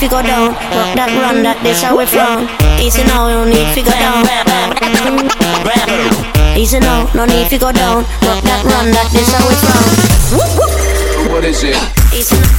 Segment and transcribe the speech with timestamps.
[0.00, 0.56] to go down.
[0.72, 2.48] Rock that run, that this how we from.
[2.80, 4.24] Easy now, no need to go down.
[6.56, 8.08] Easy now, no need to go down.
[8.24, 9.84] Rock that run, that this how we from.
[11.28, 11.76] What is it?
[12.16, 12.49] Easy, easy,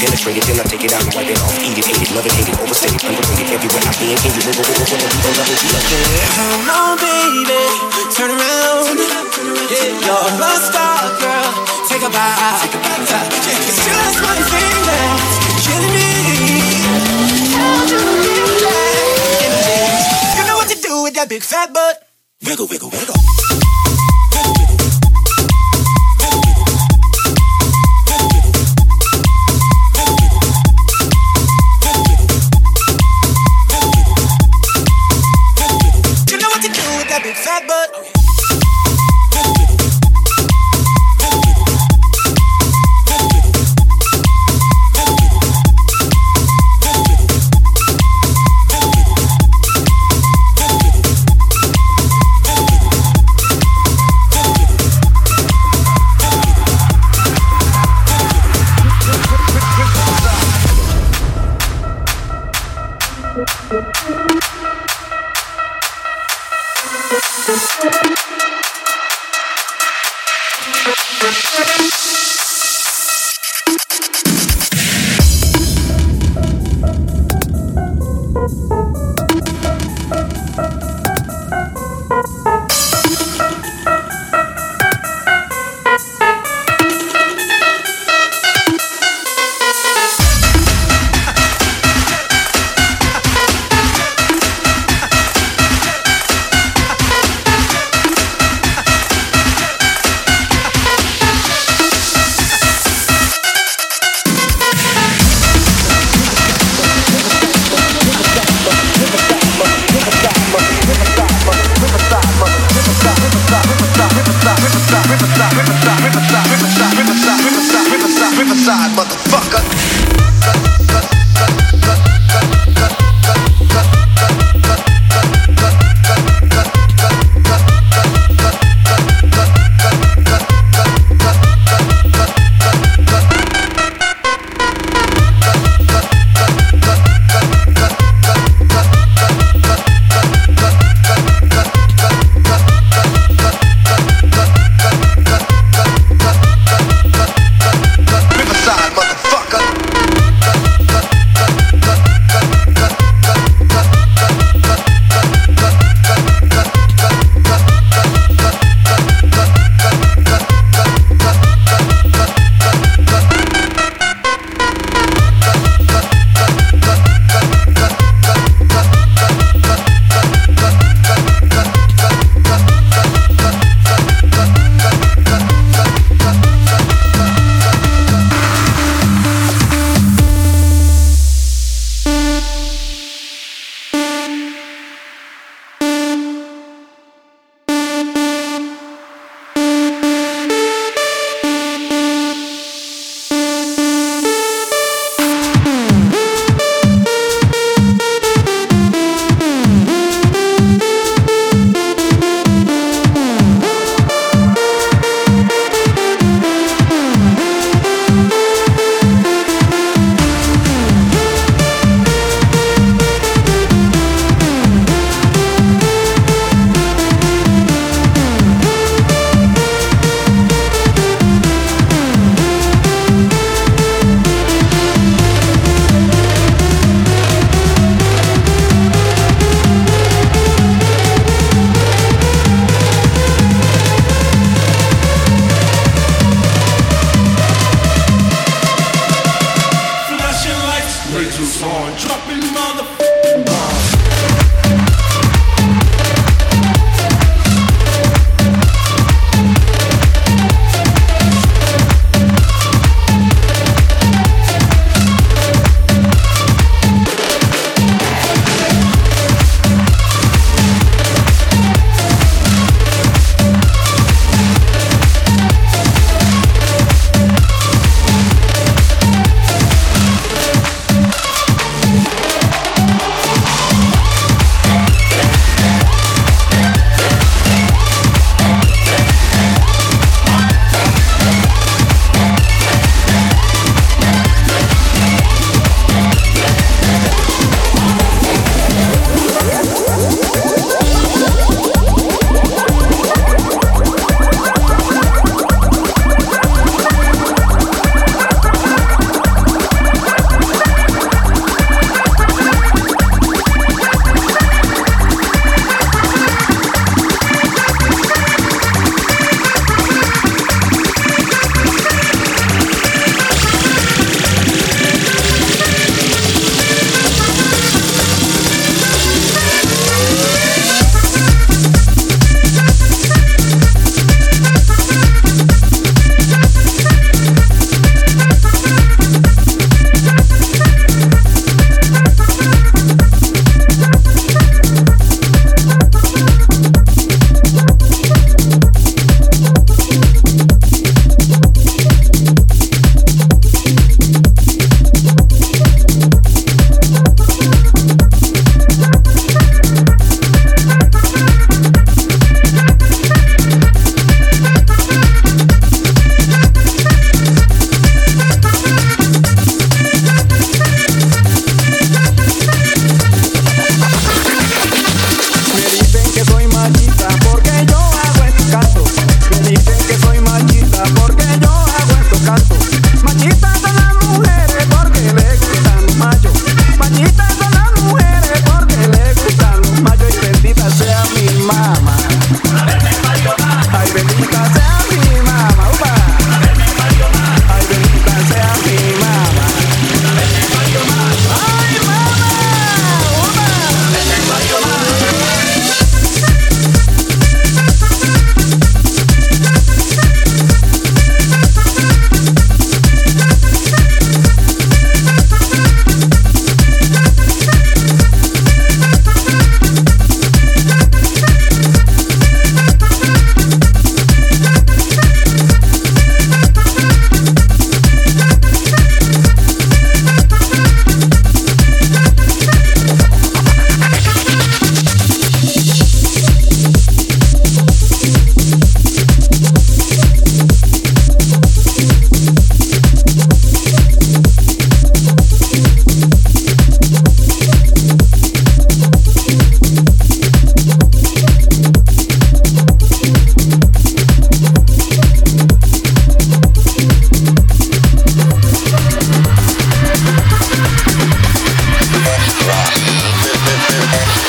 [0.00, 0.44] penetrate it.
[0.48, 1.52] Then I take it out and wipe it off.
[1.60, 3.52] Eat it, hate it, love it, hate it, overstate it, underrated.
[3.52, 5.80] Everywhere I be, can you move over, over, over, over, over,
[6.40, 7.60] Come on, baby,
[8.16, 8.96] turn around.
[8.96, 11.48] Yeah, you're a love star, girl.
[11.84, 12.56] Take a bow.
[12.64, 13.28] Take a bow.
[13.28, 15.32] It's just my feelings,
[15.68, 16.08] killing me.
[17.52, 19.52] How do you get
[20.32, 22.08] You know what to do with that big fat butt.
[22.40, 23.79] Wiggle, wiggle, wiggle.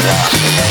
[0.04, 0.71] Yeah.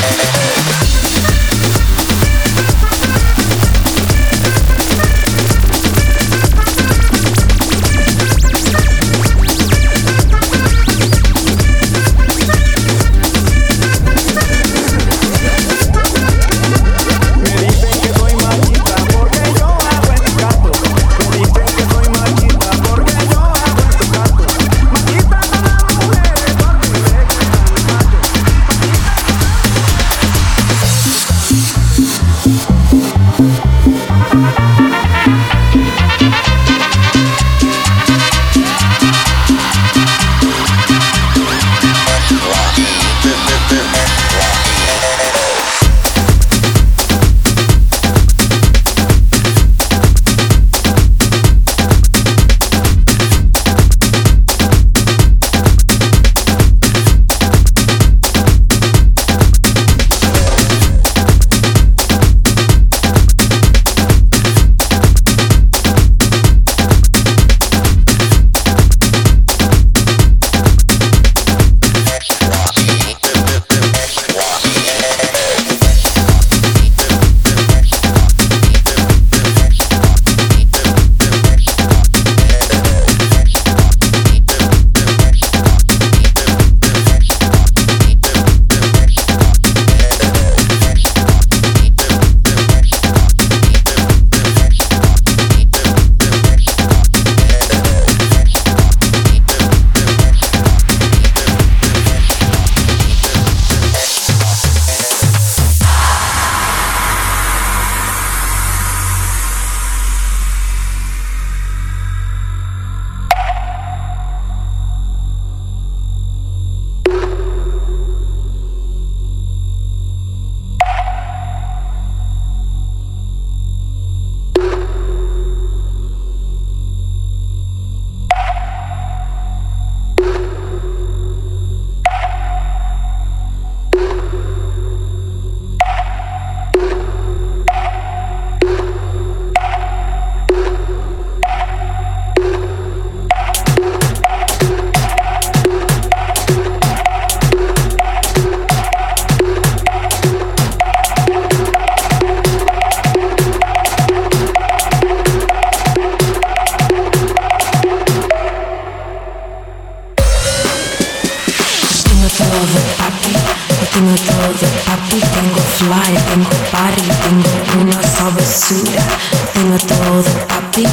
[169.71, 170.83] Tengo todo, papi.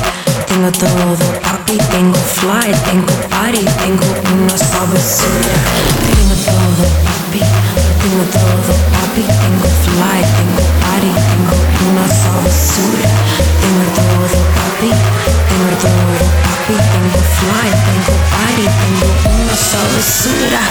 [0.46, 1.78] Tengo todo, papi.
[1.90, 5.50] Tengo fly, tengo party, tengo una sabrosura.
[6.06, 7.42] Tengo todo, papi.
[7.98, 9.26] Tengo todo, papi.
[9.26, 11.58] Tengo fly, tengo party, tengo
[11.90, 13.10] una sabrosura.
[13.58, 14.94] Tengo todo, papi.
[15.48, 16.78] Tengo todo, papi.
[16.78, 19.10] Tengo fly, tengo party, tengo
[19.42, 20.62] una sabrosura.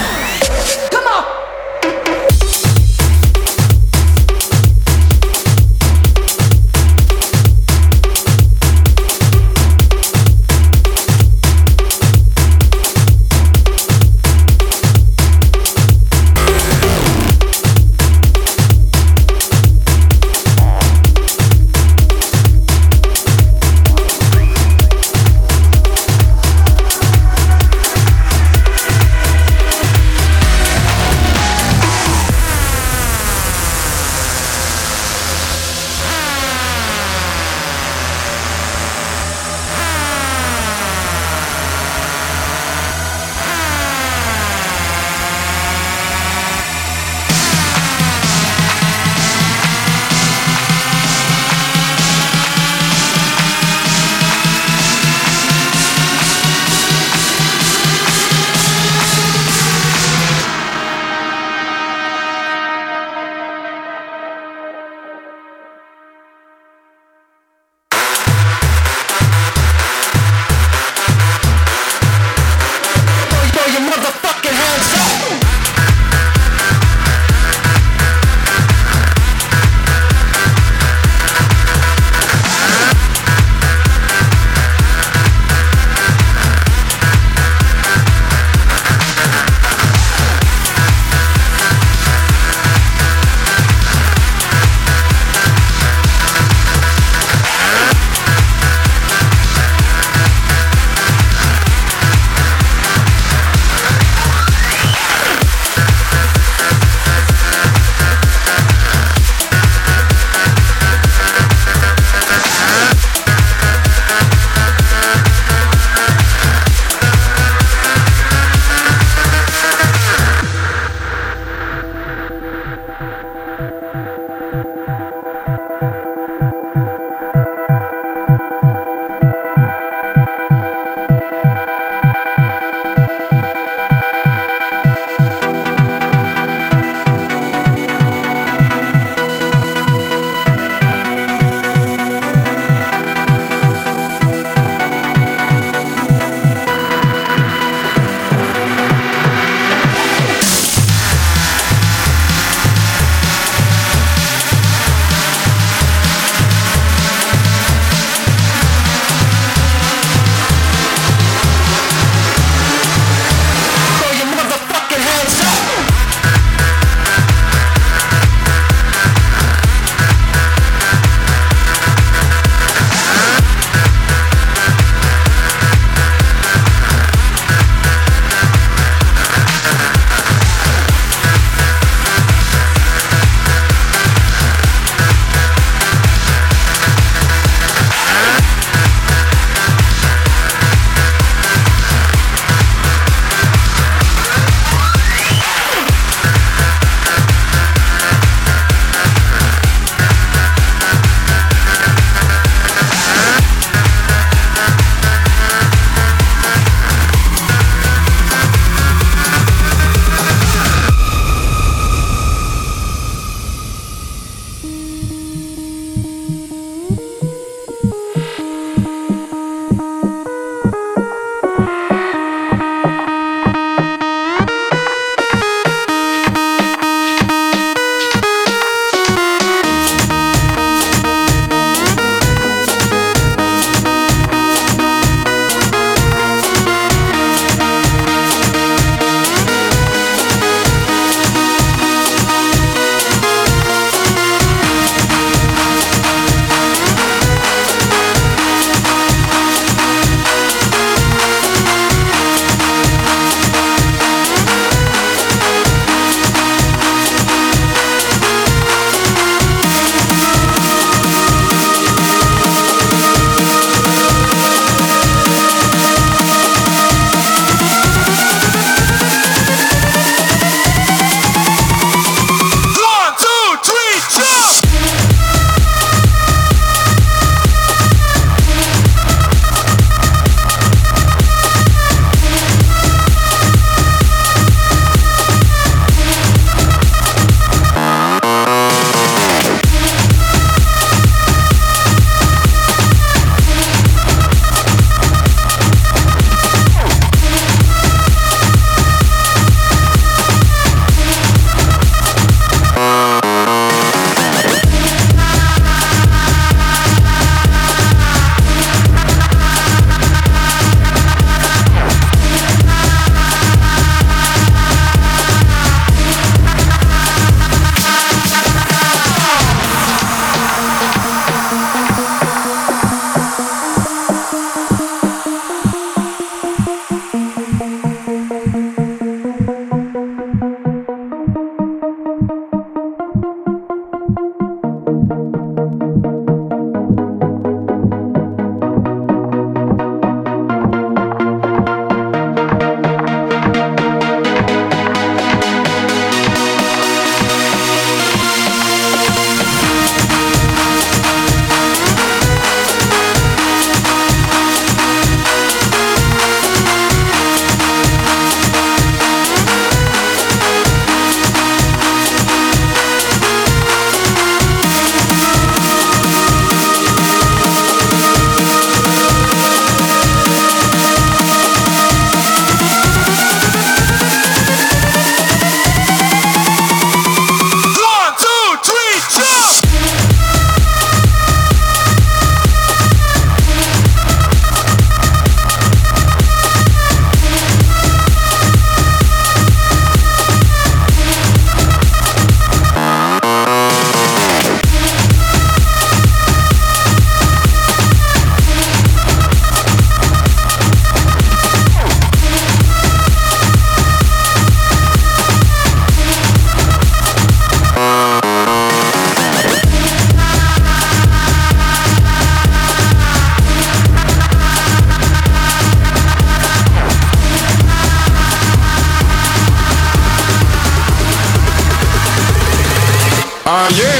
[423.59, 423.96] Ah, yeah.